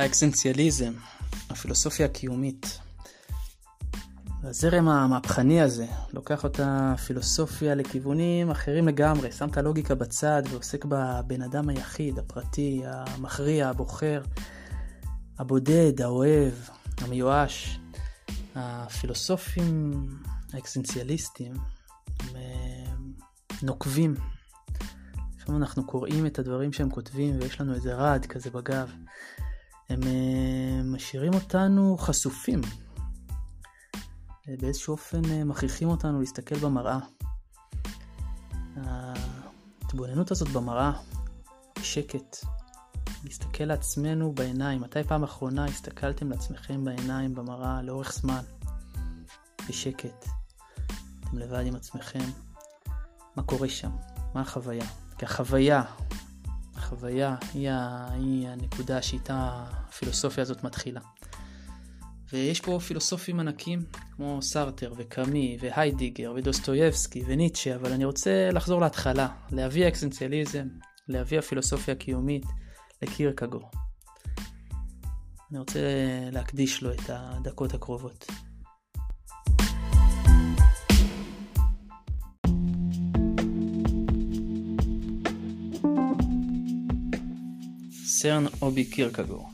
האקסנציאליזם, 0.00 0.92
הפילוסופיה 1.50 2.06
הקיומית. 2.06 2.78
הזרם 4.42 4.88
המהפכני 4.88 5.60
הזה 5.60 5.86
לוקח 6.12 6.44
אותה 6.44 6.94
פילוסופיה 7.06 7.74
לכיוונים 7.74 8.50
אחרים 8.50 8.88
לגמרי, 8.88 9.32
שם 9.32 9.48
את 9.48 9.56
הלוגיקה 9.56 9.94
בצד 9.94 10.42
ועוסק 10.50 10.84
בבן 10.84 11.42
אדם 11.42 11.68
היחיד, 11.68 12.18
הפרטי, 12.18 12.82
המכריע, 12.86 13.68
הבוחר, 13.68 14.22
הבודד, 15.38 16.00
האוהב, 16.00 16.52
המיואש. 17.00 17.78
הפילוסופים 18.54 20.08
אה, 22.34 22.40
נוקבים. 23.62 24.14
לפעמים 25.38 25.62
אנחנו 25.62 25.86
קוראים 25.86 26.26
את 26.26 26.38
הדברים 26.38 26.72
שהם 26.72 26.90
כותבים 26.90 27.38
ויש 27.40 27.60
לנו 27.60 27.74
איזה 27.74 27.94
רעד 27.94 28.26
כזה 28.26 28.50
בגב. 28.50 28.90
הם 29.90 30.02
אה, 30.02 30.82
משאירים 30.84 31.34
אותנו 31.34 31.96
חשופים. 31.98 32.60
באיזשהו 34.46 34.92
אופן 34.92 35.24
אה, 35.24 35.44
מכריחים 35.44 35.88
אותנו 35.88 36.20
להסתכל 36.20 36.56
במראה. 36.56 36.98
ההתבוננות 38.76 40.30
הזאת 40.30 40.48
במראה, 40.48 40.92
בשקט, 41.78 42.36
להסתכל 43.24 43.64
לעצמנו 43.64 44.32
בעיניים. 44.32 44.80
מתי 44.80 45.04
פעם 45.04 45.22
אחרונה 45.22 45.64
הסתכלתם 45.64 46.30
לעצמכם 46.30 46.84
בעיניים 46.84 47.34
במראה 47.34 47.82
לאורך 47.82 48.12
זמן, 48.12 48.42
בשקט? 49.68 50.28
אתם 51.20 51.38
לבד 51.38 51.66
עם 51.66 51.74
עצמכם. 51.74 52.24
מה 53.36 53.42
קורה 53.42 53.68
שם? 53.68 53.90
מה 54.34 54.40
החוויה? 54.40 54.86
כי 55.18 55.24
החוויה, 55.24 55.82
החוויה 56.92 57.36
היא, 57.54 57.70
היא 58.12 58.48
הנקודה 58.48 59.02
שאיתה 59.02 59.64
הפילוסופיה 59.88 60.42
הזאת 60.42 60.64
מתחילה. 60.64 61.00
ויש 62.32 62.60
פה 62.60 62.78
פילוסופים 62.86 63.40
ענקים 63.40 63.84
כמו 64.12 64.42
סארטר 64.42 64.92
וקאמי 64.96 65.56
והיידיגר 65.60 66.32
ודוסטויבסקי 66.36 67.22
וניטשה, 67.26 67.76
אבל 67.76 67.92
אני 67.92 68.04
רוצה 68.04 68.50
לחזור 68.52 68.80
להתחלה, 68.80 69.28
להביא 69.50 69.88
אקסנציאליזם, 69.88 70.68
להביא 71.08 71.38
הפילוסופיה 71.38 71.94
הקיומית 71.94 72.46
לקירקגור. 73.02 73.70
אני 75.50 75.58
רוצה 75.58 75.80
להקדיש 76.32 76.82
לו 76.82 76.92
את 76.92 77.08
הדקות 77.08 77.74
הקרובות. 77.74 78.26
סרן 88.22 88.44
אובי 88.62 88.84
קירקגור 88.84 89.48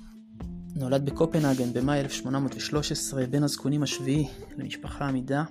נולד 0.77 1.07
בקופנהגן 1.07 1.73
במאי 1.73 2.01
1813, 2.01 3.27
בן 3.27 3.43
הזקונים 3.43 3.83
השביעי 3.83 4.29
למשפחה 4.57 5.09
עמידה, 5.09 5.45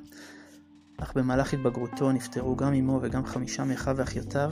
אך 0.98 1.14
במהלך 1.16 1.54
התבגרותו 1.54 2.12
נפטרו 2.12 2.56
גם 2.56 2.74
אמו 2.74 3.00
וגם 3.02 3.26
חמישה 3.26 3.64
מאחיו 3.64 3.96
ואחיותיו, 3.98 4.52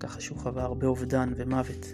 ככה 0.00 0.20
שהוא 0.20 0.38
חווה 0.38 0.62
הרבה 0.62 0.86
אובדן 0.86 1.32
ומוות. 1.36 1.86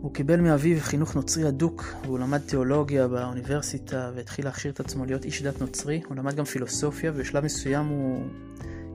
הוא 0.00 0.14
קיבל 0.14 0.40
מאביו 0.40 0.80
חינוך 0.80 1.16
נוצרי 1.16 1.46
הדוק, 1.46 1.84
והוא 2.02 2.18
למד 2.18 2.38
תיאולוגיה 2.38 3.08
באוניברסיטה 3.08 4.10
והתחיל 4.14 4.44
להכשיר 4.44 4.72
את 4.72 4.80
עצמו 4.80 5.04
להיות 5.04 5.24
איש 5.24 5.42
דת 5.42 5.60
נוצרי. 5.60 6.02
הוא 6.08 6.16
למד 6.16 6.34
גם 6.34 6.44
פילוסופיה, 6.44 7.10
ובשלב 7.14 7.44
מסוים 7.44 7.86
הוא 7.86 8.26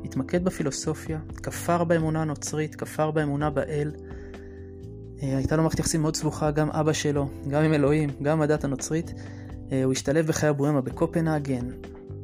התמקד 0.03 0.43
בפילוסופיה, 0.43 1.19
כפר 1.43 1.83
באמונה 1.83 2.21
הנוצרית, 2.21 2.75
כפר 2.75 3.11
באמונה 3.11 3.49
באל. 3.49 3.91
אה, 5.23 5.37
הייתה 5.37 5.55
לו 5.55 5.63
מערכת 5.63 5.79
יחסים 5.79 6.01
מאוד 6.01 6.15
סבוכה, 6.15 6.51
גם 6.51 6.69
אבא 6.69 6.93
שלו, 6.93 7.29
גם 7.49 7.63
עם 7.63 7.73
אלוהים, 7.73 8.09
גם 8.21 8.41
הדת 8.41 8.63
הנוצרית. 8.63 9.13
אה, 9.71 9.83
הוא 9.83 9.91
השתלב 9.91 10.27
בחיי 10.27 10.49
הבוהמה 10.49 10.81
בקופנהגן. 10.81 11.69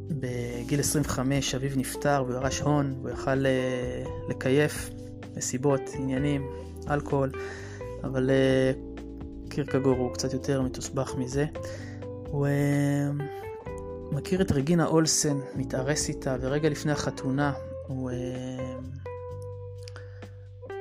בגיל 0.09 0.79
25 0.79 1.55
אביו 1.55 1.71
נפטר 1.75 2.23
והוא 2.27 2.38
ירש 2.38 2.59
הון, 2.59 2.95
והוא 2.97 3.09
יכל 3.09 3.45
אה, 3.45 4.03
לקייף 4.29 4.89
מסיבות, 5.38 5.81
עניינים, 5.99 6.47
אלכוהול, 6.89 7.31
אבל 8.03 8.29
קירקגור 9.50 9.97
הוא 9.97 10.13
קצת 10.13 10.33
יותר 10.33 10.61
מתוסבך 10.61 11.16
מזה. 11.17 11.45
הוא 12.25 12.47
מכיר 14.11 14.41
את 14.41 14.51
רגינה 14.51 14.85
אולסן, 14.85 15.38
מתארס 15.55 16.09
איתה, 16.09 16.35
ורגע 16.41 16.69
לפני 16.69 16.91
החתונה 16.91 17.53
הוא 17.88 18.11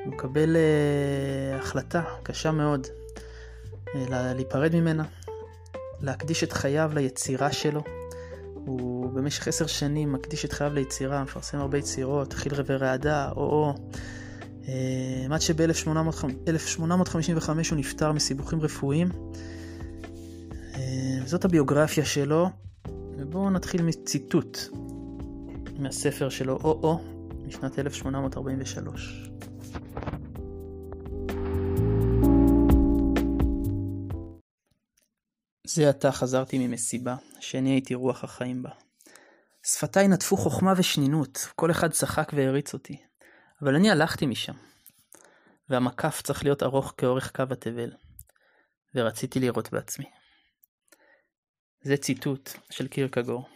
הוא 0.07 0.15
מקבל 0.15 0.57
uh, 0.57 1.61
החלטה 1.61 2.03
קשה 2.23 2.53
מאוד 2.53 2.87
uh, 2.87 2.91
להיפרד 4.11 4.75
ממנה, 4.75 5.05
להקדיש 6.01 6.45
את 6.45 6.53
חייו 6.53 6.91
ליצירה 6.95 7.53
שלו. 7.53 7.83
הוא 8.55 9.11
במשך 9.11 9.49
עשר 9.49 9.67
שנים 9.67 10.13
מקדיש 10.13 10.45
את 10.45 10.53
חייו 10.53 10.75
ליצירה, 10.75 11.23
מפרסם 11.23 11.59
הרבה 11.59 11.79
יצירות, 11.79 12.33
חיל 12.33 12.55
רבי 12.55 12.75
רעדה, 12.75 13.31
או-או. 13.37 13.75
Uh, 14.63 14.67
עד 15.31 15.41
שב-1855 15.41 17.49
הוא 17.71 17.77
נפטר 17.77 18.13
מסיבוכים 18.13 18.61
רפואיים. 18.61 19.09
Uh, 20.73 20.77
זאת 21.25 21.45
הביוגרפיה 21.45 22.05
שלו, 22.05 22.49
ובואו 23.19 23.51
נתחיל 23.51 23.83
מציטוט 23.83 24.59
מהספר 25.79 26.29
שלו, 26.29 26.59
או-או, 26.65 27.01
משנת 27.47 27.79
1843. 27.79 29.26
זה 35.77 35.89
עתה 35.89 36.13
חזרתי 36.13 36.59
ממסיבה, 36.59 37.17
שאני 37.41 37.71
הייתי 37.71 37.95
רוח 37.95 38.25
החיים 38.25 38.63
בה. 38.63 38.71
שפתיי 39.67 40.09
נטפו 40.09 40.37
חוכמה 40.37 40.73
ושנינות, 40.77 41.49
כל 41.57 41.71
אחד 41.71 41.91
צחק 41.91 42.31
והריץ 42.35 42.75
אותי. 42.75 42.97
אבל 43.63 43.75
אני 43.75 43.91
הלכתי 43.91 44.27
משם. 44.27 44.53
והמקף 45.69 46.23
צריך 46.23 46.45
להיות 46.45 46.63
ארוך 46.63 46.95
כאורך 46.97 47.33
קו 47.37 47.43
התבל. 47.51 47.93
ורציתי 48.95 49.41
לראות 49.41 49.73
בעצמי. 49.73 50.05
זה 51.83 51.97
ציטוט 51.97 52.51
של 52.71 52.89
קירקגור, 52.89 53.49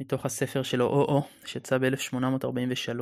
מתוך 0.00 0.26
הספר 0.26 0.62
שלו 0.62 0.86
או-או, 0.86 1.22
שיצא 1.44 1.78
ב-1843. 1.78 3.00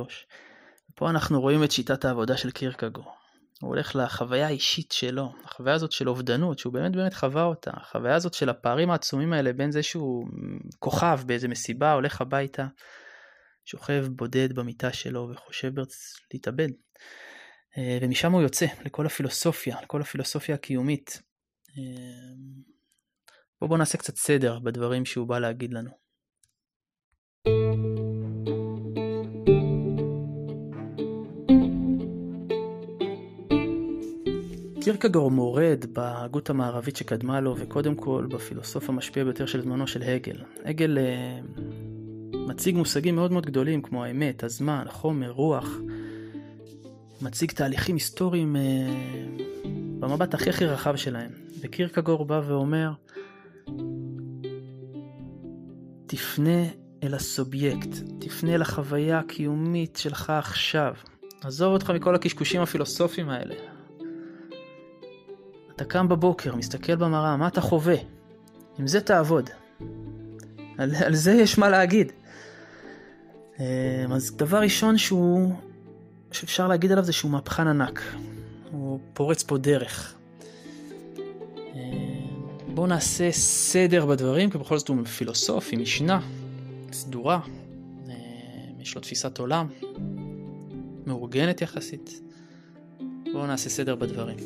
פה 0.95 1.09
אנחנו 1.09 1.41
רואים 1.41 1.63
את 1.63 1.71
שיטת 1.71 2.05
העבודה 2.05 2.37
של 2.37 2.51
קירקגור. 2.51 3.20
הוא 3.61 3.69
הולך 3.69 3.95
לחוויה 3.95 4.47
האישית 4.47 4.91
שלו, 4.91 5.33
החוויה 5.43 5.75
הזאת 5.75 5.91
של 5.91 6.09
אובדנות, 6.09 6.59
שהוא 6.59 6.73
באמת 6.73 6.91
באמת 6.91 7.13
חווה 7.13 7.43
אותה, 7.43 7.71
החוויה 7.73 8.15
הזאת 8.15 8.33
של 8.33 8.49
הפערים 8.49 8.91
העצומים 8.91 9.33
האלה 9.33 9.53
בין 9.53 9.71
זה 9.71 9.83
שהוא 9.83 10.27
כוכב 10.79 11.19
באיזה 11.25 11.47
מסיבה, 11.47 11.93
הולך 11.93 12.21
הביתה, 12.21 12.67
שוכב 13.65 14.05
בודד 14.09 14.53
במיטה 14.53 14.93
שלו 14.93 15.29
וחושב. 15.31 15.71
להתאבד. 16.33 16.69
אה, 17.77 17.97
ומשם 18.01 18.31
הוא 18.31 18.41
יוצא 18.41 18.65
לכל 18.85 19.05
הפילוסופיה, 19.05 19.81
לכל 19.83 20.01
הפילוסופיה 20.01 20.55
הקיומית. 20.55 21.21
אה, 21.77 21.83
בואו 23.61 23.69
בוא 23.69 23.77
נעשה 23.77 23.97
קצת 23.97 24.15
סדר 24.15 24.59
בדברים 24.59 25.05
שהוא 25.05 25.27
בא 25.27 25.39
להגיד 25.39 25.73
לנו. 25.73 25.91
קירקגור 34.81 35.31
מורד 35.31 35.85
בהגות 35.93 36.49
המערבית 36.49 36.95
שקדמה 36.95 37.41
לו, 37.41 37.55
וקודם 37.57 37.95
כל 37.95 38.25
בפילוסוף 38.29 38.89
המשפיע 38.89 39.23
ביותר 39.23 39.45
של 39.45 39.61
זמנו 39.61 39.87
של 39.87 40.03
הגל. 40.03 40.37
הגל 40.65 40.97
אה, 40.97 41.39
מציג 42.47 42.75
מושגים 42.75 43.15
מאוד 43.15 43.31
מאוד 43.31 43.45
גדולים 43.45 43.81
כמו 43.81 44.03
האמת, 44.03 44.43
הזמן, 44.43 44.83
החומר, 44.87 45.31
רוח. 45.31 45.77
מציג 47.21 47.51
תהליכים 47.51 47.95
היסטוריים 47.95 48.55
אה, 48.55 48.61
במבט 49.99 50.33
הכי 50.33 50.49
הכי 50.49 50.65
רחב 50.65 50.95
שלהם. 50.95 51.31
וקירקגור 51.61 52.25
בא 52.25 52.41
ואומר, 52.47 52.91
תפנה 56.07 56.63
אל 57.03 57.13
הסובייקט, 57.13 57.89
תפנה 58.19 58.55
אל 58.55 58.61
החוויה 58.61 59.19
הקיומית 59.19 59.95
שלך 59.95 60.29
עכשיו. 60.29 60.93
עזוב 61.41 61.73
אותך 61.73 61.89
מכל 61.89 62.15
הקשקושים 62.15 62.61
הפילוסופיים 62.61 63.29
האלה. 63.29 63.55
אתה 65.81 65.89
קם 65.89 66.07
בבוקר, 66.07 66.55
מסתכל 66.55 66.95
במראה, 66.95 67.37
מה 67.37 67.47
אתה 67.47 67.61
חווה? 67.61 67.95
עם 68.79 68.87
זה 68.87 69.01
תעבוד. 69.01 69.49
על, 70.77 70.95
על 71.05 71.15
זה 71.15 71.31
יש 71.31 71.57
מה 71.57 71.69
להגיד. 71.69 72.11
אה, 73.59 74.05
אז 74.11 74.35
דבר 74.35 74.61
ראשון 74.61 74.97
שהוא, 74.97 75.53
שאפשר 76.31 76.67
להגיד 76.67 76.91
עליו 76.91 77.03
זה 77.03 77.13
שהוא 77.13 77.31
מהפכן 77.31 77.67
ענק. 77.67 78.01
הוא 78.71 78.99
פורץ 79.13 79.43
פה 79.43 79.57
דרך. 79.57 80.15
אה, 81.57 81.81
בואו 82.73 82.87
נעשה 82.87 83.31
סדר 83.31 84.05
בדברים, 84.05 84.49
כי 84.49 84.57
בכל 84.57 84.77
זאת 84.77 84.87
הוא 84.87 85.05
פילוסוף 85.05 85.69
עם 85.71 85.81
משנה 85.81 86.19
סדורה. 86.91 87.39
אה, 88.09 88.15
יש 88.79 88.95
לו 88.95 89.01
תפיסת 89.01 89.37
עולם 89.37 89.67
מאורגנת 91.05 91.61
יחסית. 91.61 92.21
בואו 93.33 93.47
נעשה 93.47 93.69
סדר 93.69 93.95
בדברים. 93.95 94.37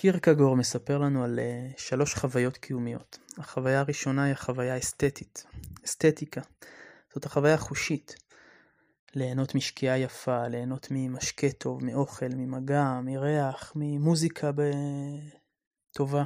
קירקגור 0.00 0.56
מספר 0.56 0.98
לנו 0.98 1.24
על 1.24 1.38
uh, 1.38 1.80
שלוש 1.80 2.14
חוויות 2.14 2.56
קיומיות. 2.56 3.18
החוויה 3.38 3.80
הראשונה 3.80 4.24
היא 4.24 4.32
החוויה 4.32 4.74
האסתטית, 4.74 5.44
אסתטיקה. 5.84 6.40
זאת 7.14 7.26
החוויה 7.26 7.54
החושית. 7.54 8.14
ליהנות 9.14 9.54
משקיעה 9.54 9.98
יפה, 9.98 10.48
ליהנות 10.48 10.88
ממשקה 10.90 11.50
טוב, 11.50 11.84
מאוכל, 11.84 12.28
ממגע, 12.36 13.00
מריח, 13.02 13.72
ממוזיקה 13.76 14.50
טובה. 15.92 16.24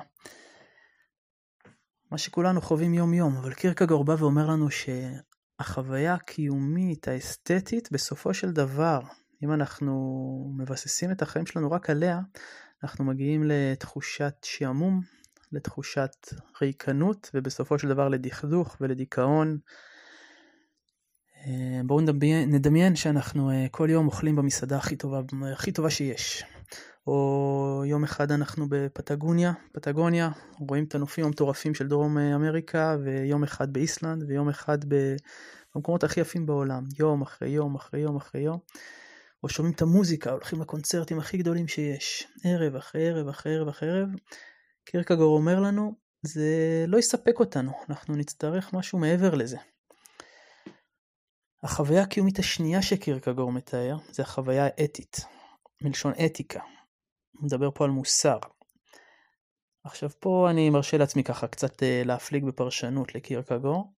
מה 2.11 2.19
שכולנו 2.19 2.61
חווים 2.61 2.95
יום 2.95 3.15
יום, 3.15 3.37
אבל 3.37 3.55
קירקגור 3.55 4.05
בא 4.05 4.15
ואומר 4.19 4.47
לנו 4.47 4.69
שהחוויה 4.71 6.15
הקיומית, 6.15 7.09
האסתטית, 7.09 7.93
בסופו 7.93 8.35
של 8.35 8.51
דבר, 8.51 9.01
אם 9.45 9.53
אנחנו 9.53 9.95
מבססים 10.59 11.11
את 11.11 11.23
החיים 11.23 11.47
שלנו 11.47 11.71
רק 11.71 11.91
עליה, 11.91 12.21
אנחנו 12.83 13.05
מגיעים 13.05 13.43
לתחושת 13.45 14.35
שעמום, 14.43 15.01
לתחושת 15.53 16.17
ריקנות, 16.63 17.31
ובסופו 17.35 17.79
של 17.79 17.89
דבר 17.89 18.09
לדכדוך 18.09 18.77
ולדיכאון. 18.81 19.59
אה, 21.47 21.81
בואו 21.85 22.01
נדמיין, 22.01 22.55
נדמיין 22.55 22.97
שאנחנו 22.97 23.51
אה, 23.51 23.67
כל 23.71 23.89
יום 23.91 24.07
אוכלים 24.07 24.37
במסעדה 24.37 24.77
הכי 24.77 24.97
טובה, 24.97 25.21
הכי 25.53 25.73
טובה 25.73 25.91
שיש. 25.91 26.45
או 27.07 27.83
יום 27.87 28.05
אחד 28.05 28.33
אנחנו 28.33 28.67
בפטגוניה, 28.69 29.53
פטגוניה, 29.73 30.31
רואים 30.59 30.85
את 30.85 30.95
הנופים 30.95 31.25
המטורפים 31.25 31.75
של 31.75 31.89
דרום 31.89 32.19
אה, 32.19 32.35
אמריקה, 32.35 32.97
ויום 33.05 33.43
אחד 33.43 33.73
באיסלנד, 33.73 34.25
ויום 34.29 34.49
אחד 34.49 34.79
במקומות 35.75 36.05
הכי 36.05 36.21
יפים 36.21 36.47
בעולם, 36.47 36.85
יום 36.99 37.23
אחרי 37.23 37.49
יום 37.49 37.75
אחרי 37.75 38.01
יום 38.01 38.17
אחרי 38.17 38.41
יום. 38.41 38.59
או 39.43 39.49
שומעים 39.49 39.75
את 39.75 39.83
המוזיקה, 39.83 40.31
הולכים 40.31 40.61
לקונצרטים 40.61 41.19
הכי 41.19 41.39
גדולים 41.39 41.69
שיש, 41.69 42.27
ערב 42.45 42.77
אחרי 42.77 43.09
ערב 43.09 43.29
אחרי 43.29 43.55
ערב 43.55 43.69
אחרי 43.69 43.91
ערב. 43.91 44.09
קירקגור 44.85 45.37
אומר 45.37 45.61
לנו, 45.61 45.95
זה 46.23 46.85
לא 46.89 46.99
יספק 46.99 47.41
אותנו, 47.41 47.73
אנחנו 47.89 48.17
נצטרך 48.17 48.73
משהו 48.73 48.99
מעבר 48.99 49.35
לזה. 49.35 49.57
החוויה 51.63 52.03
הקיומית 52.03 52.39
השנייה 52.39 52.83
שקירקגור 52.83 53.53
מתאר, 53.53 53.97
זה 54.11 54.23
החוויה 54.23 54.65
האתית, 54.65 55.21
מלשון 55.81 56.13
אתיקה. 56.27 56.61
הוא 57.33 57.47
מדבר 57.47 57.71
פה 57.75 57.85
על 57.85 57.91
מוסר. 57.91 58.39
עכשיו 59.85 60.11
פה 60.21 60.47
אני 60.51 60.71
מרשה 60.71 60.97
לעצמי 60.97 61.25
ככה 61.25 61.47
קצת 61.47 61.83
אה, 61.83 62.03
להפליג 62.05 62.45
בפרשנות 62.45 63.15
לקירקגור. 63.15 63.93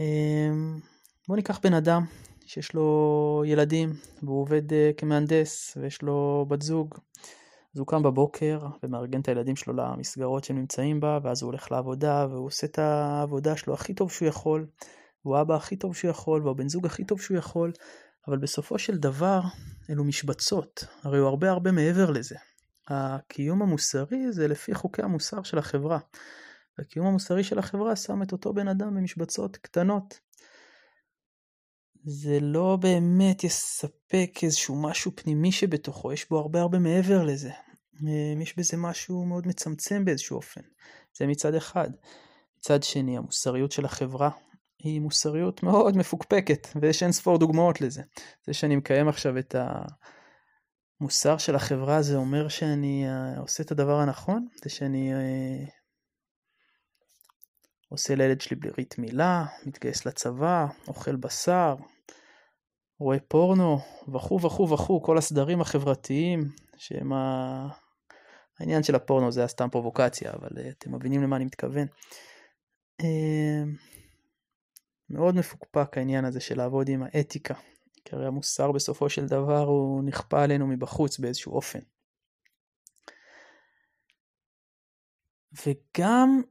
אמ, 0.00 0.80
בואו 1.28 1.36
ניקח 1.36 1.58
בן 1.58 1.74
אדם 1.74 2.04
שיש 2.52 2.74
לו 2.74 3.42
ילדים 3.46 3.92
והוא 4.22 4.40
עובד 4.40 4.72
אה, 4.72 4.90
כמהנדס 4.96 5.76
ויש 5.80 6.02
לו 6.02 6.46
בת 6.48 6.62
זוג. 6.62 6.94
אז 7.74 7.78
הוא 7.78 7.86
קם 7.86 8.02
בבוקר 8.02 8.66
ומארגן 8.82 9.20
את 9.20 9.28
הילדים 9.28 9.56
שלו 9.56 9.72
למסגרות 9.72 10.44
שהם 10.44 10.58
נמצאים 10.58 11.00
בה 11.00 11.18
ואז 11.22 11.42
הוא 11.42 11.48
הולך 11.48 11.72
לעבודה 11.72 12.26
והוא 12.30 12.46
עושה 12.46 12.66
את 12.66 12.78
העבודה 12.78 13.56
שלו 13.56 13.74
הכי 13.74 13.94
טוב 13.94 14.12
שהוא 14.12 14.28
יכול. 14.28 14.66
הוא 15.22 15.36
האבא 15.36 15.54
הכי 15.54 15.76
טוב 15.76 15.96
שהוא 15.96 16.10
יכול 16.10 16.46
והבן 16.46 16.68
זוג 16.68 16.86
הכי 16.86 17.04
טוב 17.04 17.20
שהוא 17.20 17.36
יכול 17.36 17.72
אבל 18.28 18.38
בסופו 18.38 18.78
של 18.78 18.98
דבר 18.98 19.40
אלו 19.90 20.04
משבצות, 20.04 20.84
הרי 21.02 21.18
הוא 21.18 21.28
הרבה 21.28 21.50
הרבה 21.50 21.72
מעבר 21.72 22.10
לזה. 22.10 22.36
הקיום 22.88 23.62
המוסרי 23.62 24.32
זה 24.32 24.48
לפי 24.48 24.74
חוקי 24.74 25.02
המוסר 25.02 25.42
של 25.42 25.58
החברה. 25.58 25.98
הקיום 26.78 27.06
המוסרי 27.06 27.44
של 27.44 27.58
החברה 27.58 27.96
שם 27.96 28.22
את 28.22 28.32
אותו 28.32 28.54
בן 28.54 28.68
אדם 28.68 28.96
במשבצות 28.96 29.56
קטנות. 29.56 30.31
זה 32.04 32.38
לא 32.40 32.78
באמת 32.80 33.44
יספק 33.44 34.30
איזשהו 34.42 34.82
משהו 34.82 35.12
פנימי 35.14 35.52
שבתוכו, 35.52 36.12
יש 36.12 36.28
בו 36.30 36.38
הרבה 36.38 36.60
הרבה 36.60 36.78
מעבר 36.78 37.24
לזה. 37.24 37.50
אה, 38.06 38.42
יש 38.42 38.58
בזה 38.58 38.76
משהו 38.76 39.24
מאוד 39.24 39.46
מצמצם 39.46 40.04
באיזשהו 40.04 40.36
אופן. 40.36 40.60
זה 41.18 41.26
מצד 41.26 41.54
אחד. 41.54 41.90
מצד 42.58 42.82
שני, 42.82 43.16
המוסריות 43.18 43.72
של 43.72 43.84
החברה 43.84 44.30
היא 44.78 45.00
מוסריות 45.00 45.62
מאוד 45.62 45.96
מפוקפקת, 45.96 46.68
ויש 46.80 47.02
אין 47.02 47.12
ספור 47.12 47.38
דוגמאות 47.38 47.80
לזה. 47.80 48.02
זה 48.46 48.54
שאני 48.54 48.76
מקיים 48.76 49.08
עכשיו 49.08 49.38
את 49.38 49.54
המוסר 51.00 51.38
של 51.38 51.54
החברה, 51.54 52.02
זה 52.02 52.16
אומר 52.16 52.48
שאני 52.48 53.04
אה, 53.06 53.38
עושה 53.38 53.62
את 53.62 53.70
הדבר 53.70 54.00
הנכון, 54.00 54.46
זה 54.64 54.70
שאני 54.70 55.14
אה, 55.14 55.64
עושה 57.88 58.14
לילד 58.14 58.40
שלי 58.40 58.56
ברית 58.56 58.98
מילה, 58.98 59.44
מתגייס 59.66 60.06
לצבא, 60.06 60.66
אוכל 60.88 61.16
בשר, 61.16 61.74
רואה 62.98 63.20
פורנו, 63.20 63.78
וכו' 64.08 64.40
וכו' 64.42 64.70
וכו', 64.70 65.02
כל 65.02 65.18
הסדרים 65.18 65.60
החברתיים, 65.60 66.48
שהם 66.76 67.12
ה... 67.12 67.68
העניין 68.58 68.82
של 68.82 68.94
הפורנו 68.94 69.32
זה 69.32 69.40
היה 69.40 69.48
סתם 69.48 69.68
פרובוקציה, 69.72 70.32
אבל 70.32 70.50
אה, 70.58 70.68
אתם 70.68 70.94
מבינים 70.94 71.22
למה 71.22 71.36
אני 71.36 71.44
מתכוון. 71.44 71.86
מאוד 75.10 75.34
מפוקפק 75.34 75.98
העניין 75.98 76.24
הזה 76.24 76.40
של 76.40 76.56
לעבוד 76.56 76.88
עם 76.88 77.02
האתיקה, 77.02 77.54
כי 78.04 78.16
הרי 78.16 78.26
המוסר 78.26 78.72
בסופו 78.72 79.08
של 79.08 79.26
דבר 79.26 79.64
הוא 79.64 80.04
נכפה 80.04 80.42
עלינו 80.42 80.66
מבחוץ 80.66 81.18
באיזשהו 81.18 81.52
אופן. 81.52 81.78
וגם 85.66 86.42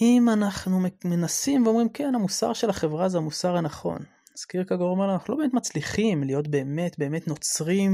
אם 0.00 0.28
אנחנו 0.32 0.80
מנסים 1.04 1.66
ואומרים 1.66 1.88
כן 1.88 2.14
המוסר 2.14 2.52
של 2.52 2.70
החברה 2.70 3.08
זה 3.08 3.18
המוסר 3.18 3.56
הנכון. 3.56 4.15
אז 4.36 4.44
קירקגור 4.44 4.90
אומר 4.90 5.12
אנחנו 5.12 5.34
לא 5.34 5.38
באמת 5.40 5.54
מצליחים 5.54 6.24
להיות 6.24 6.48
באמת 6.48 6.98
באמת 6.98 7.28
נוצרים 7.28 7.92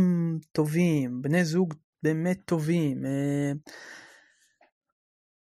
טובים, 0.53 1.23
בני 1.23 1.45
זוג 1.45 1.75
באמת 2.03 2.41
טובים, 2.45 3.07
אה, 3.07 3.53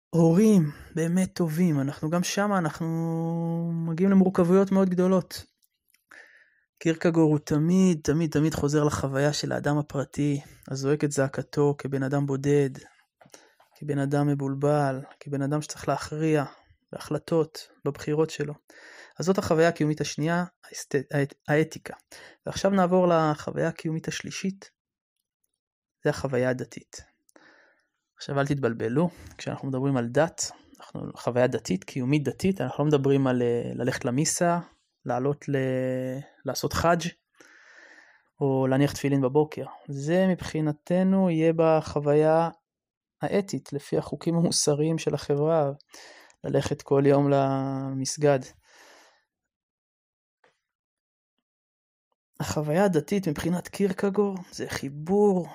הורים 0.09 0.71
באמת 0.95 1.33
טובים, 1.33 1.79
אנחנו 1.79 2.09
גם 2.09 2.23
שם 2.23 2.53
אנחנו 2.53 2.85
מגיעים 3.73 4.11
למורכבויות 4.11 4.71
מאוד 4.71 4.89
גדולות. 4.89 5.45
קירקגור 6.79 7.31
הוא 7.31 7.39
תמיד 7.39 7.99
תמיד 8.03 8.31
תמיד 8.31 8.53
חוזר 8.53 8.83
לחוויה 8.83 9.33
של 9.33 9.51
האדם 9.51 9.77
הפרטי, 9.77 10.41
הזועק 10.71 11.03
את 11.03 11.11
זעקתו 11.11 11.75
כבן 11.77 12.03
אדם 12.03 12.25
בודד, 12.25 12.69
כבן 13.75 13.99
אדם 13.99 14.27
מבולבל, 14.27 15.01
כבן 15.19 15.41
אדם 15.41 15.61
שצריך 15.61 15.87
להכריע 15.87 16.45
בהחלטות, 16.91 17.67
בבחירות 17.85 18.29
שלו. 18.29 18.53
אז 19.19 19.25
זאת 19.25 19.37
החוויה 19.37 19.67
הקיומית 19.67 20.01
השנייה, 20.01 20.43
האתיקה. 21.47 21.93
ועכשיו 22.45 22.71
נעבור 22.71 23.07
לחוויה 23.07 23.67
הקיומית 23.67 24.07
השלישית, 24.07 24.71
זה 26.03 26.09
החוויה 26.09 26.49
הדתית. 26.49 27.01
עכשיו 28.17 28.39
אל 28.39 28.47
תתבלבלו, 28.47 29.09
כשאנחנו 29.37 29.67
מדברים 29.67 29.97
על 29.97 30.07
דת, 30.07 30.51
אנחנו 30.79 31.01
חוויה 31.15 31.47
דתית, 31.47 31.83
קיומית 31.83 32.23
דתית, 32.23 32.61
אנחנו 32.61 32.83
לא 32.83 32.87
מדברים 32.87 33.27
על 33.27 33.41
אה, 33.41 33.71
ללכת 33.75 34.05
למיסה, 34.05 34.59
לעלות 35.05 35.49
ל... 35.49 35.55
לעשות 36.45 36.73
חאג' 36.73 37.01
או 38.41 38.67
להניח 38.67 38.93
תפילין 38.93 39.21
בבוקר. 39.21 39.65
זה 39.87 40.27
מבחינתנו 40.27 41.29
יהיה 41.29 41.53
בחוויה 41.55 42.49
האתית, 43.21 43.73
לפי 43.73 43.97
החוקים 43.97 44.35
המוסריים 44.35 44.97
של 44.97 45.13
החברה, 45.13 45.71
ללכת 46.43 46.81
כל 46.81 47.03
יום 47.05 47.29
למסגד. 47.29 48.39
החוויה 52.39 52.85
הדתית 52.85 53.27
מבחינת 53.27 53.67
קירקגור 53.67 54.35
זה 54.51 54.65
חיבור 54.69 55.47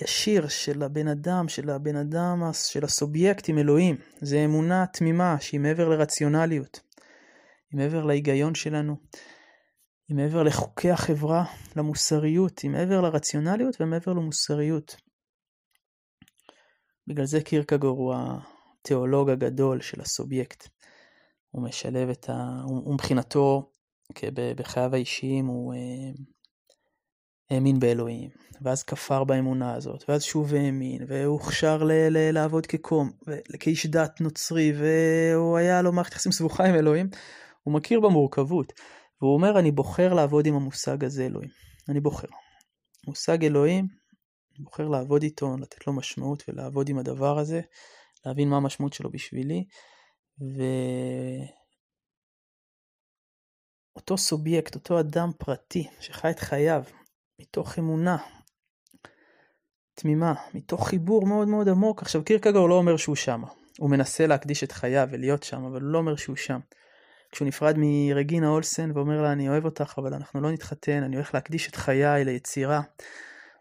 ישיר 0.00 0.48
של 0.48 0.82
הבן 0.82 1.08
אדם, 1.08 1.48
של 1.48 1.70
הבן 1.70 1.96
אדם, 1.96 2.42
של 2.52 2.84
הסובייקט 2.84 3.48
עם 3.48 3.58
אלוהים. 3.58 3.96
זה 4.20 4.44
אמונה 4.44 4.86
תמימה 4.86 5.36
שהיא 5.40 5.60
מעבר 5.60 5.88
לרציונליות, 5.88 6.80
היא 7.72 7.80
מעבר 7.80 8.04
להיגיון 8.04 8.54
שלנו, 8.54 8.96
היא 10.08 10.16
מעבר 10.16 10.42
לחוקי 10.42 10.90
החברה, 10.90 11.44
למוסריות, 11.76 12.58
היא 12.58 12.70
מעבר 12.70 13.00
לרציונליות 13.00 13.80
ומעבר 13.80 14.12
למוסריות. 14.12 14.96
בגלל 17.06 17.26
זה 17.26 17.40
קירקגור 17.40 17.98
הוא 17.98 18.14
התיאולוג 18.80 19.30
הגדול 19.30 19.80
של 19.80 20.00
הסובייקט. 20.00 20.68
הוא 21.50 21.64
משלב 21.64 22.08
את 22.08 22.28
ה... 22.28 22.60
הוא 22.64 22.94
מבחינתו, 22.94 23.69
בחייו 24.56 24.94
האישיים, 24.94 25.46
הוא 25.46 25.74
אה, 25.74 26.12
האמין 27.50 27.80
באלוהים, 27.80 28.30
ואז 28.62 28.82
כפר 28.82 29.24
באמונה 29.24 29.74
הזאת, 29.74 30.04
ואז 30.08 30.22
שוב 30.22 30.54
האמין, 30.54 31.04
והוכשר 31.08 31.82
ל- 31.82 31.92
ל- 31.92 32.30
לעבוד 32.30 32.66
כקום, 32.66 33.10
כאיש 33.60 33.86
דת 33.86 34.20
נוצרי, 34.20 34.72
והוא 34.78 35.56
היה 35.56 35.82
לו 35.82 35.92
מערכת 35.92 36.12
יחסים 36.12 36.32
סבוכה 36.32 36.64
עם 36.64 36.74
אלוהים, 36.74 37.08
הוא 37.62 37.74
מכיר 37.74 38.00
במורכבות, 38.00 38.72
והוא 39.22 39.34
אומר, 39.34 39.58
אני 39.58 39.70
בוחר 39.70 40.14
לעבוד 40.14 40.46
עם 40.46 40.54
המושג 40.54 41.04
הזה 41.04 41.26
אלוהים. 41.26 41.50
אני 41.88 42.00
בוחר. 42.00 42.28
מושג 43.06 43.44
אלוהים, 43.44 43.86
אני 44.56 44.64
בוחר 44.64 44.88
לעבוד 44.88 45.22
איתו, 45.22 45.56
לתת 45.56 45.86
לו 45.86 45.92
משמעות 45.92 46.42
ולעבוד 46.48 46.88
עם 46.88 46.98
הדבר 46.98 47.38
הזה, 47.38 47.60
להבין 48.26 48.48
מה 48.48 48.56
המשמעות 48.56 48.92
שלו 48.92 49.10
בשבילי, 49.10 49.64
ו... 50.40 50.62
אותו 54.00 54.18
סובייקט, 54.18 54.74
אותו 54.74 55.00
אדם 55.00 55.30
פרטי 55.38 55.88
שחי 56.00 56.30
את 56.30 56.38
חייו 56.38 56.82
מתוך 57.40 57.78
אמונה, 57.78 58.16
תמימה, 59.94 60.34
מתוך 60.54 60.88
חיבור 60.88 61.26
מאוד 61.26 61.48
מאוד 61.48 61.68
עמוק. 61.68 62.02
עכשיו 62.02 62.24
קירקגור 62.24 62.68
לא 62.68 62.74
אומר 62.74 62.96
שהוא 62.96 63.16
שמה, 63.16 63.46
הוא 63.78 63.90
מנסה 63.90 64.26
להקדיש 64.26 64.64
את 64.64 64.72
חייו 64.72 65.08
ולהיות 65.10 65.42
שם, 65.42 65.64
אבל 65.64 65.80
הוא 65.80 65.90
לא 65.90 65.98
אומר 65.98 66.16
שהוא 66.16 66.36
שם. 66.36 66.60
כשהוא 67.32 67.48
נפרד 67.48 67.74
מרגינה 67.78 68.48
אולסן 68.48 68.90
ואומר 68.94 69.22
לה 69.22 69.32
אני 69.32 69.48
אוהב 69.48 69.64
אותך 69.64 69.94
אבל 69.98 70.14
אנחנו 70.14 70.40
לא 70.40 70.52
נתחתן, 70.52 71.02
אני 71.02 71.16
הולך 71.16 71.34
להקדיש 71.34 71.68
את 71.68 71.76
חיי 71.76 72.24
ליצירה, 72.24 72.80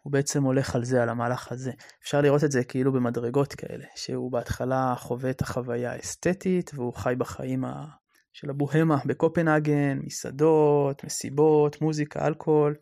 הוא 0.02 0.14
בעצם 0.14 0.44
הולך 0.44 0.76
על 0.76 0.84
זה, 0.84 1.04
על 1.04 1.10
המהלך 1.10 1.52
הזה. 1.52 1.72
אפשר 2.04 2.22
לראות 2.22 2.44
את 2.44 2.52
זה 2.52 2.64
כאילו 2.64 2.92
במדרגות 2.92 3.54
כאלה, 3.54 3.86
שהוא 3.96 4.32
בהתחלה 4.32 4.94
חווה 4.98 5.30
את 5.30 5.42
החוויה 5.42 5.92
האסתטית 5.92 6.72
והוא 6.74 6.94
חי 6.94 7.14
בחיים 7.18 7.66
ה... 7.66 7.86
של 8.42 8.50
הבוהמה 8.50 8.98
בקופנהגן, 9.06 10.00
מסעדות, 10.04 11.04
מסיבות, 11.04 11.82
מוזיקה, 11.82 12.28
אלכוהול. 12.28 12.76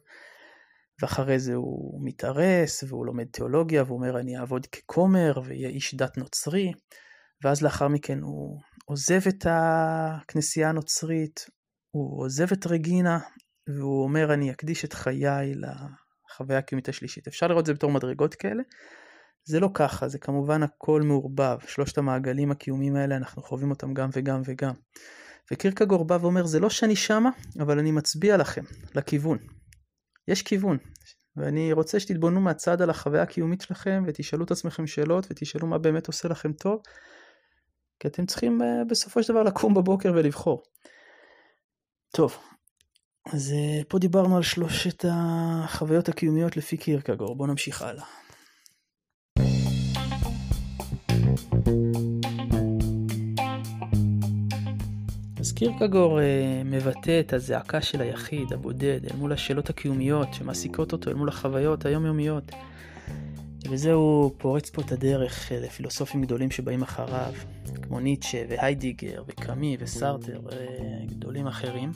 ואחרי 1.02 1.40
זה 1.40 1.54
הוא 1.54 2.00
מתארס 2.04 2.84
והוא 2.84 3.06
לומד 3.06 3.26
תיאולוגיה 3.32 3.84
והוא 3.84 3.98
אומר 3.98 4.20
אני 4.20 4.38
אעבוד 4.38 4.66
ככומר 4.66 5.34
ויהיה 5.46 5.70
איש 5.70 5.96
דת 5.96 6.18
נוצרי 6.18 6.72
ואז 7.44 7.62
לאחר 7.62 7.88
מכן 7.88 8.20
הוא 8.22 8.60
עוזב 8.86 9.20
את 9.28 9.46
הכנסייה 9.50 10.70
הנוצרית, 10.70 11.46
הוא 11.92 12.24
עוזב 12.24 12.48
את 12.54 12.68
רגינה 12.68 13.20
והוא 13.78 14.04
אומר 14.04 14.34
אני 14.34 14.52
אקדיש 14.52 14.86
את 14.86 14.94
חיי 14.94 15.54
לחוויה 15.56 16.60
הקיומית 16.60 16.90
השלישית. 16.90 17.28
אפשר 17.28 17.48
לראות 17.48 17.62
את 17.62 17.66
זה 17.66 17.74
בתור 17.74 17.92
מדרגות 17.92 18.36
כאלה. 18.36 18.64
זה 19.46 19.60
לא 19.60 19.70
ככה, 19.74 20.08
זה 20.08 20.20
כמובן 20.20 20.64
הכל 20.64 21.02
מעורבב. 21.02 21.58
שלושת 21.68 21.98
המעגלים 21.98 22.52
הקיומיים 22.52 22.96
האלה 22.96 23.16
אנחנו 23.16 23.42
חווים 23.44 23.70
אותם 23.70 23.94
גם 23.94 24.10
וגם 24.14 24.42
וגם. 24.46 24.74
וקירקגור 25.51 26.06
בא 26.06 26.18
ואומר 26.22 26.46
זה 26.46 26.60
לא 26.60 26.70
שאני 26.70 26.96
שמה, 26.96 27.30
אבל 27.60 27.80
אני 27.80 27.92
מצביע 27.92 28.38
לכם, 28.38 28.63
לכיוון. 28.96 29.38
יש 30.27 30.42
כיוון, 30.42 30.77
ואני 31.36 31.74
רוצה 31.74 32.00
שתתבוננו 32.00 32.42
מהצד 32.42 32.82
על 32.82 32.89
החוויה 32.89 33.24
הקיומית 33.24 33.62
שלכם 33.62 34.04
ותשאלו 34.08 34.46
את 34.46 34.51
עצמכם 34.51 34.88
שאלות 34.88 35.27
ותשאלו 35.30 35.68
מה 35.68 35.77
באמת 35.77 36.08
עושה 36.08 36.27
לכם 36.27 36.54
טוב, 36.54 36.82
כי 38.00 38.08
אתם 38.08 38.25
צריכים 38.25 38.62
אה, 38.62 38.86
בסופו 38.89 39.24
של 39.24 39.34
דבר 39.34 39.44
לקום 39.44 39.74
בבוקר 39.74 40.12
ולבחור. 40.16 40.63
טוב, 42.12 42.38
אז 43.34 43.51
אה, 43.51 43.84
פה 43.88 44.00
דיברנו 44.00 44.38
על 44.38 44.44
שלושת 44.44 45.06
החוויות 45.12 46.10
הקיומיות 46.10 46.58
לפי 46.58 46.77
קירקגור, 46.77 47.36
בואו 47.36 47.48
נמשיך 47.50 47.82
הלאה. 47.82 48.06
אז 55.48 55.54
קירקגור 55.54 56.20
אה, 56.20 56.62
מבטא 56.66 57.20
את 57.20 57.34
הזעקה 57.34 57.82
של 57.82 58.01
היחיד, 58.01 58.54
הבודד, 58.54 59.00
אל 59.12 59.16
מול 59.18 59.34
השאלות 59.34 59.70
הקיומיות 59.70 60.34
שמעסיקות 60.34 60.94
אותו, 60.94 61.10
אל 61.10 61.16
מול 61.16 61.30
החוויות 61.30 61.86
היומיומיות. 61.86 62.51
וזה 63.70 63.94
הוא 63.94 64.32
פורץ 64.38 64.70
פה 64.70 64.82
את 64.82 64.92
הדרך 64.92 65.51
אה, 65.51 65.60
לפילוסופים 65.60 66.22
גדולים 66.22 66.51
שבאים 66.51 66.82
אחריו, 66.82 67.34
כמו 67.82 68.00
ניטשה 68.00 68.44
והיידיגר 68.50 69.24
וקאמי 69.27 69.77
וסארטר 69.80 70.42
וגדולים 70.44 71.48
אחרים. 71.48 71.92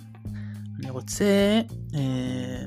אני 0.80 0.90
רוצה 0.90 1.62
אה, 1.96 2.64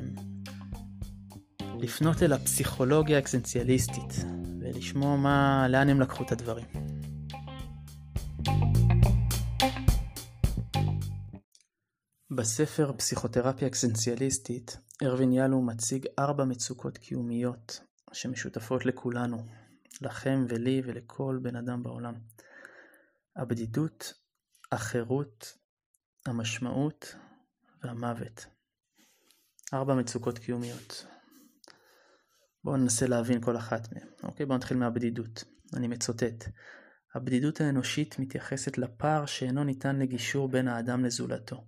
לפנות 1.78 2.22
אל 2.22 2.32
הפסיכולוגיה 2.32 3.16
האקסנציאליסטית 3.16 4.24
ולשמוע 4.60 5.16
מה, 5.16 5.66
לאן 5.68 5.88
הם 5.88 6.00
לקחו 6.00 6.24
את 6.24 6.32
הדברים. 6.32 6.83
בספר 12.36 12.92
פסיכותרפיה 12.96 13.68
אקסנציאליסטית, 13.68 14.76
ארווין 15.02 15.32
יאלו 15.32 15.62
מציג 15.62 16.06
ארבע 16.18 16.44
מצוקות 16.44 16.98
קיומיות 16.98 17.80
שמשותפות 18.12 18.86
לכולנו, 18.86 19.46
לכם 20.00 20.46
ולי 20.48 20.82
ולכל 20.84 21.38
בן 21.42 21.56
אדם 21.56 21.82
בעולם. 21.82 22.14
הבדידות, 23.36 24.14
החירות, 24.72 25.58
המשמעות 26.26 27.14
והמוות. 27.82 28.46
ארבע 29.74 29.94
מצוקות 29.94 30.38
קיומיות. 30.38 31.06
בואו 32.64 32.76
ננסה 32.76 33.06
להבין 33.06 33.40
כל 33.40 33.56
אחת 33.56 33.92
מהן. 33.92 34.08
אוקיי, 34.22 34.46
בואו 34.46 34.58
נתחיל 34.58 34.76
מהבדידות. 34.76 35.44
אני 35.76 35.88
מצוטט. 35.88 36.44
הבדידות 37.14 37.60
האנושית 37.60 38.18
מתייחסת 38.18 38.78
לפער 38.78 39.26
שאינו 39.26 39.64
ניתן 39.64 39.98
לגישור 39.98 40.48
בין 40.48 40.68
האדם 40.68 41.04
לזולתו. 41.04 41.64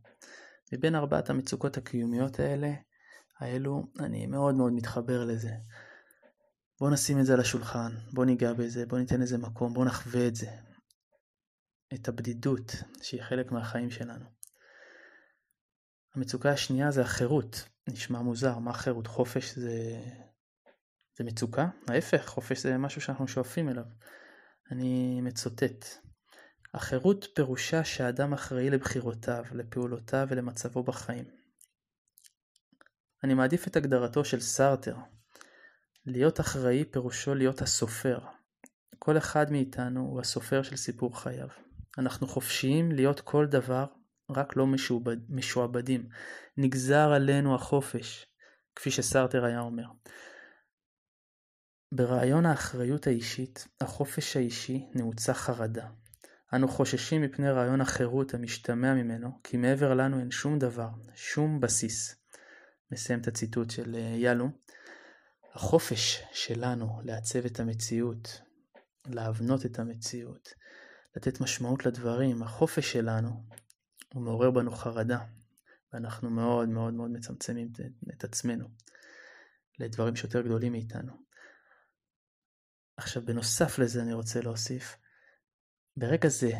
מבין 0.72 0.94
ארבעת 0.94 1.30
המצוקות 1.30 1.76
הקיומיות 1.76 2.40
האלה, 2.40 2.72
האלו, 3.38 3.86
אני 4.00 4.26
מאוד 4.26 4.54
מאוד 4.54 4.72
מתחבר 4.72 5.24
לזה. 5.24 5.52
בואו 6.80 6.90
נשים 6.90 7.20
את 7.20 7.26
זה 7.26 7.34
על 7.34 7.40
השולחן, 7.40 7.92
בואו 8.12 8.26
ניגע 8.26 8.52
בזה, 8.52 8.86
בואו 8.86 9.00
ניתן 9.00 9.20
לזה 9.20 9.38
מקום, 9.38 9.74
בואו 9.74 9.84
נחווה 9.84 10.28
את 10.28 10.36
זה. 10.36 10.50
את 11.94 12.08
הבדידות 12.08 12.72
שהיא 13.02 13.22
חלק 13.22 13.52
מהחיים 13.52 13.90
שלנו. 13.90 14.24
המצוקה 16.14 16.50
השנייה 16.50 16.90
זה 16.90 17.02
החירות. 17.02 17.68
נשמע 17.88 18.22
מוזר, 18.22 18.58
מה 18.58 18.72
חירות? 18.72 19.06
חופש 19.06 19.58
זה... 19.58 20.00
זה 21.18 21.24
מצוקה? 21.24 21.68
ההפך, 21.88 22.26
חופש 22.26 22.62
זה 22.62 22.78
משהו 22.78 23.00
שאנחנו 23.00 23.28
שואפים 23.28 23.68
אליו. 23.68 23.84
אני 24.70 25.20
מצוטט. 25.20 26.05
החירות 26.76 27.26
פירושה 27.34 27.84
שהאדם 27.84 28.32
אחראי 28.32 28.70
לבחירותיו, 28.70 29.44
לפעולותיו 29.52 30.26
ולמצבו 30.30 30.82
בחיים. 30.82 31.24
אני 33.24 33.34
מעדיף 33.34 33.66
את 33.68 33.76
הגדרתו 33.76 34.24
של 34.24 34.40
סארטר. 34.40 34.96
להיות 36.06 36.40
אחראי 36.40 36.84
פירושו 36.84 37.34
להיות 37.34 37.62
הסופר. 37.62 38.18
כל 38.98 39.18
אחד 39.18 39.52
מאיתנו 39.52 40.00
הוא 40.00 40.20
הסופר 40.20 40.62
של 40.62 40.76
סיפור 40.76 41.20
חייו. 41.20 41.48
אנחנו 41.98 42.26
חופשיים 42.26 42.92
להיות 42.92 43.20
כל 43.20 43.46
דבר, 43.46 43.86
רק 44.30 44.56
לא 44.56 44.66
משועבד, 44.66 45.30
משועבדים. 45.30 46.08
נגזר 46.56 47.08
עלינו 47.12 47.54
החופש, 47.54 48.26
כפי 48.74 48.90
שסארטר 48.90 49.44
היה 49.44 49.60
אומר. 49.60 49.86
ברעיון 51.92 52.46
האחריות 52.46 53.06
האישית, 53.06 53.68
החופש 53.80 54.36
האישי 54.36 54.86
נעוצה 54.94 55.34
חרדה. 55.34 55.88
אנו 56.54 56.68
חוששים 56.68 57.22
מפני 57.22 57.50
רעיון 57.50 57.80
החירות 57.80 58.34
המשתמע 58.34 58.94
ממנו, 58.94 59.40
כי 59.44 59.56
מעבר 59.56 59.94
לנו 59.94 60.18
אין 60.20 60.30
שום 60.30 60.58
דבר, 60.58 60.88
שום 61.14 61.60
בסיס. 61.60 62.16
מסיים 62.92 63.20
את 63.20 63.28
הציטוט 63.28 63.70
של 63.70 63.94
אה, 63.94 64.00
יאלו. 64.00 64.48
החופש 65.54 66.22
שלנו 66.32 67.00
לעצב 67.04 67.44
את 67.44 67.60
המציאות, 67.60 68.40
להבנות 69.06 69.66
את 69.66 69.78
המציאות, 69.78 70.48
לתת 71.16 71.40
משמעות 71.40 71.86
לדברים, 71.86 72.42
החופש 72.42 72.92
שלנו, 72.92 73.30
הוא 74.14 74.22
מעורר 74.22 74.50
בנו 74.50 74.70
חרדה, 74.70 75.18
ואנחנו 75.92 76.30
מאוד 76.30 76.68
מאוד 76.68 76.94
מאוד 76.94 77.10
מצמצמים 77.10 77.72
את 78.16 78.24
עצמנו 78.24 78.68
לדברים 79.78 80.16
שיותר 80.16 80.40
גדולים 80.40 80.72
מאיתנו. 80.72 81.12
עכשיו, 82.96 83.24
בנוסף 83.24 83.78
לזה 83.78 84.02
אני 84.02 84.12
רוצה 84.12 84.40
להוסיף, 84.40 84.96
ברגע 85.98 86.28
זה 86.28 86.50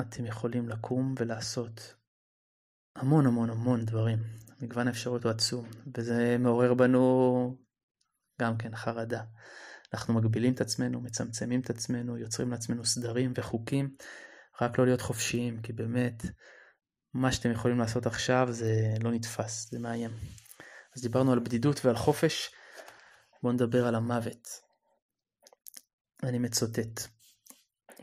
אתם 0.00 0.26
יכולים 0.26 0.68
לקום 0.68 1.14
ולעשות 1.18 1.94
המון 2.96 3.26
המון 3.26 3.50
המון 3.50 3.84
דברים. 3.84 4.18
מגוון 4.60 4.88
האפשרויות 4.88 5.24
הוא 5.24 5.30
עצום, 5.30 5.70
וזה 5.96 6.36
מעורר 6.38 6.74
בנו 6.74 7.56
גם 8.40 8.56
כן 8.58 8.76
חרדה. 8.76 9.22
אנחנו 9.94 10.14
מגבילים 10.14 10.54
את 10.54 10.60
עצמנו, 10.60 11.00
מצמצמים 11.00 11.60
את 11.60 11.70
עצמנו, 11.70 12.18
יוצרים 12.18 12.50
לעצמנו 12.50 12.84
סדרים 12.84 13.32
וחוקים, 13.36 13.96
רק 14.60 14.78
לא 14.78 14.84
להיות 14.86 15.00
חופשיים, 15.00 15.62
כי 15.62 15.72
באמת, 15.72 16.22
מה 17.14 17.32
שאתם 17.32 17.50
יכולים 17.50 17.78
לעשות 17.78 18.06
עכשיו 18.06 18.48
זה 18.50 18.94
לא 19.02 19.10
נתפס, 19.10 19.70
זה 19.70 19.78
מאיים. 19.78 20.10
אז 20.96 21.02
דיברנו 21.02 21.32
על 21.32 21.38
בדידות 21.38 21.84
ועל 21.84 21.96
חופש, 21.96 22.54
בואו 23.42 23.52
נדבר 23.52 23.86
על 23.86 23.94
המוות. 23.94 24.48
אני 26.24 26.38
מצוטט. 26.38 27.00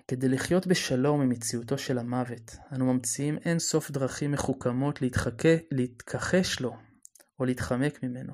כדי 0.07 0.29
לחיות 0.29 0.67
בשלום 0.67 1.21
עם 1.21 1.29
מציאותו 1.29 1.77
של 1.77 1.97
המוות, 1.97 2.55
אנו 2.73 2.93
ממציאים 2.93 3.37
אין 3.37 3.59
סוף 3.59 3.91
דרכים 3.91 4.31
מחוכמות 4.31 5.01
להתחכה, 5.01 5.55
להתכחש 5.71 6.59
לו 6.59 6.77
או 7.39 7.45
להתחמק 7.45 8.03
ממנו, 8.03 8.33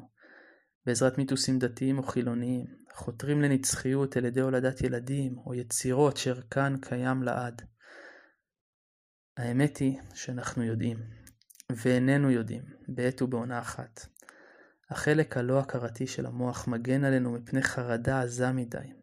בעזרת 0.85 1.17
מיתוסים 1.17 1.59
דתיים 1.59 1.97
או 1.97 2.03
חילוניים, 2.03 2.65
חותרים 2.93 3.41
לנצחיות 3.41 4.17
על 4.17 4.25
ידי 4.25 4.41
הולדת 4.41 4.81
ילדים 4.81 5.37
או 5.37 5.53
יצירות 5.53 6.17
שערכן 6.17 6.77
קיים 6.77 7.23
לעד. 7.23 7.61
האמת 9.37 9.77
היא 9.77 9.99
שאנחנו 10.13 10.63
יודעים, 10.63 10.97
ואיננו 11.71 12.31
יודעים, 12.31 12.63
בעת 12.87 13.21
ובעונה 13.21 13.59
אחת. 13.59 14.07
החלק 14.89 15.37
הלא 15.37 15.59
הכרתי 15.59 16.07
של 16.07 16.25
המוח 16.25 16.67
מגן 16.67 17.03
עלינו 17.03 17.31
מפני 17.31 17.63
חרדה 17.63 18.21
עזה 18.21 18.51
מדי, 18.51 18.96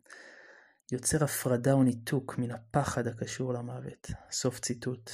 יוצר 0.92 1.24
הפרדה 1.24 1.76
וניתוק 1.76 2.38
מן 2.38 2.50
הפחד 2.50 3.06
הקשור 3.06 3.52
למוות. 3.52 4.10
סוף 4.30 4.60
ציטוט. 4.60 5.10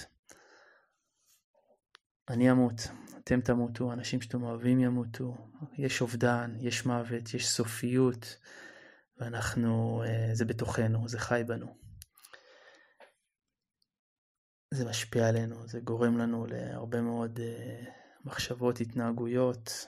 אני 2.30 2.50
אמות, 2.50 2.80
אתם 3.18 3.40
תמותו, 3.40 3.92
אנשים 3.92 4.20
שאתם 4.20 4.42
אוהבים 4.42 4.80
ימותו, 4.80 5.36
יש 5.78 6.00
אובדן, 6.00 6.54
יש 6.60 6.86
מוות, 6.86 7.34
יש 7.34 7.48
סופיות, 7.48 8.36
ואנחנו, 9.18 10.02
אה, 10.06 10.30
זה 10.34 10.44
בתוכנו, 10.44 11.08
זה 11.08 11.18
חי 11.18 11.42
בנו. 11.46 11.76
זה 14.74 14.84
משפיע 14.84 15.28
עלינו, 15.28 15.66
זה 15.66 15.80
גורם 15.80 16.18
לנו 16.18 16.46
להרבה 16.46 17.00
מאוד 17.00 17.40
אה, 17.40 17.84
מחשבות, 18.24 18.80
התנהגויות 18.80 19.86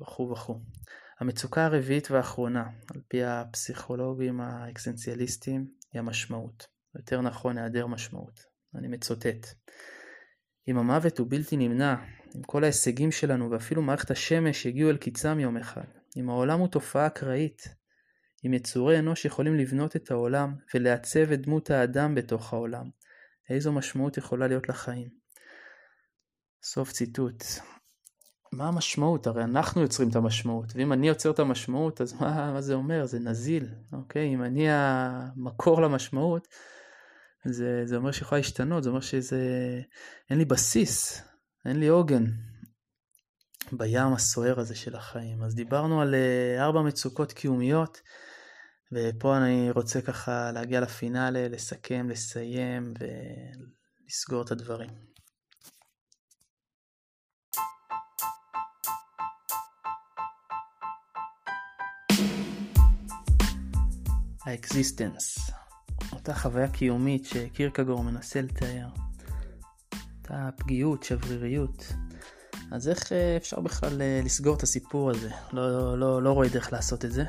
וכו' 0.00 0.30
וכו'. 0.30 0.60
המצוקה 1.22 1.64
הרביעית 1.64 2.10
והאחרונה, 2.10 2.64
על 2.94 3.00
פי 3.08 3.24
הפסיכולוגים 3.24 4.40
האקסנציאליסטים, 4.40 5.66
היא 5.92 6.00
המשמעות. 6.00 6.66
יותר 6.94 7.20
נכון, 7.20 7.58
היעדר 7.58 7.86
משמעות. 7.86 8.44
אני 8.74 8.88
מצוטט. 8.88 9.46
אם 10.68 10.78
המוות 10.78 11.18
הוא 11.18 11.26
בלתי 11.30 11.56
נמנע, 11.56 11.94
אם 12.36 12.42
כל 12.42 12.64
ההישגים 12.64 13.12
שלנו 13.12 13.50
ואפילו 13.50 13.82
מערכת 13.82 14.10
השמש 14.10 14.66
יגיעו 14.66 14.90
אל 14.90 14.96
קיצם 14.96 15.40
יום 15.40 15.56
אחד, 15.56 15.84
אם 16.16 16.30
העולם 16.30 16.60
הוא 16.60 16.68
תופעה 16.68 17.06
אקראית, 17.06 17.62
אם 18.46 18.54
יצורי 18.54 18.98
אנוש 18.98 19.24
יכולים 19.24 19.56
לבנות 19.56 19.96
את 19.96 20.10
העולם 20.10 20.54
ולעצב 20.74 21.32
את 21.32 21.40
דמות 21.40 21.70
האדם 21.70 22.14
בתוך 22.14 22.52
העולם, 22.52 22.90
איזו 23.50 23.72
משמעות 23.72 24.16
יכולה 24.16 24.46
להיות 24.46 24.68
לחיים? 24.68 25.08
סוף 26.62 26.92
ציטוט. 26.92 27.44
מה 28.52 28.68
המשמעות? 28.68 29.26
הרי 29.26 29.44
אנחנו 29.44 29.82
יוצרים 29.82 30.08
את 30.08 30.16
המשמעות, 30.16 30.72
ואם 30.74 30.92
אני 30.92 31.08
יוצר 31.08 31.30
את 31.30 31.38
המשמעות, 31.38 32.00
אז 32.00 32.12
מה, 32.20 32.52
מה 32.52 32.60
זה 32.60 32.74
אומר? 32.74 33.06
זה 33.06 33.18
נזיל, 33.18 33.68
אוקיי? 33.92 34.34
אם 34.34 34.42
אני 34.42 34.66
המקור 34.70 35.82
למשמעות, 35.82 36.48
זה, 37.44 37.82
זה 37.84 37.96
אומר 37.96 38.12
שיכולה 38.12 38.38
להשתנות, 38.38 38.82
זה 38.82 38.88
אומר 38.88 39.00
שזה... 39.00 39.40
אין 40.30 40.38
לי 40.38 40.44
בסיס, 40.44 41.22
אין 41.64 41.80
לי 41.80 41.88
עוגן 41.88 42.24
בים 43.72 44.12
הסוער 44.12 44.60
הזה 44.60 44.74
של 44.74 44.96
החיים. 44.96 45.42
אז 45.42 45.54
דיברנו 45.54 46.02
על 46.02 46.14
אה, 46.14 46.64
ארבע 46.64 46.82
מצוקות 46.82 47.32
קיומיות, 47.32 48.00
ופה 48.92 49.36
אני 49.36 49.70
רוצה 49.70 50.00
ככה 50.00 50.52
להגיע 50.52 50.80
לפינאלה, 50.80 51.48
לסכם, 51.48 52.06
לסיים 52.10 52.94
ולסגור 52.98 54.42
את 54.42 54.50
הדברים. 54.50 55.11
ה 64.52 64.61
existence, 64.61 65.50
אותה 66.12 66.34
חוויה 66.34 66.68
קיומית 66.68 67.24
שקירקגור 67.24 68.04
מנסה 68.04 68.40
לתאר, 68.40 68.88
אותה 70.18 70.48
פגיעות, 70.56 71.02
שבריריות. 71.02 71.92
אז 72.70 72.88
איך 72.88 73.12
אה, 73.12 73.36
אפשר 73.36 73.60
בכלל 73.60 74.02
אה, 74.02 74.20
לסגור 74.24 74.56
את 74.56 74.62
הסיפור 74.62 75.10
הזה? 75.10 75.30
לא, 75.52 75.98
לא, 75.98 76.22
לא 76.22 76.32
רואה 76.32 76.48
דרך 76.48 76.72
לעשות 76.72 77.04
את 77.04 77.12
זה. 77.12 77.24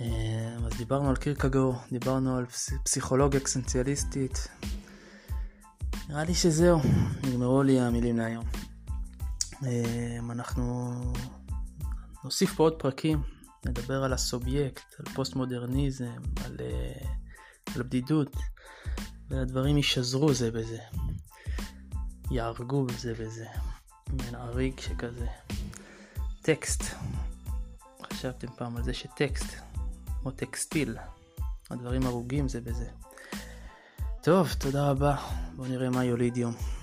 אה, 0.00 0.56
אז 0.66 0.78
דיברנו 0.78 1.08
על 1.08 1.16
קירקגור, 1.16 1.74
דיברנו 1.92 2.36
על 2.36 2.46
פסיכולוגיה 2.84 3.40
אקסנציאליסטית. 3.40 4.48
נראה 6.08 6.24
לי 6.24 6.34
שזהו, 6.34 6.80
נגמרו 7.22 7.62
לי 7.62 7.80
המילים 7.80 8.18
להיום. 8.18 8.44
אנחנו 10.30 10.94
נוסיף 12.24 12.54
פה 12.54 12.62
עוד 12.62 12.74
פרקים, 12.78 13.37
נדבר 13.66 14.04
על 14.04 14.12
הסובייקט, 14.12 14.94
על 14.98 15.14
פוסט 15.14 15.34
מודרניזם, 15.34 16.22
על, 16.44 16.56
על 17.74 17.82
בדידות, 17.82 18.36
והדברים 19.28 19.76
יישזרו 19.76 20.34
זה 20.34 20.50
בזה, 20.50 20.78
יהרגו 22.30 22.86
זה 22.98 23.14
בזה. 23.14 23.46
מין 24.12 24.34
עריק 24.34 24.80
שכזה. 24.80 25.26
טקסט. 26.42 26.82
חשבתם 28.02 28.48
פעם 28.56 28.76
על 28.76 28.82
זה 28.82 28.94
שטקסט, 28.94 29.46
כמו 30.22 30.30
טקסטיל, 30.30 30.96
הדברים 31.70 32.02
הרוגים 32.06 32.48
זה 32.48 32.60
בזה. 32.60 32.88
טוב, 34.22 34.52
תודה 34.58 34.90
רבה. 34.90 35.16
בואו 35.56 35.68
נראה 35.68 35.90
מה 35.90 36.04
יוליד 36.04 36.36
יום. 36.36 36.77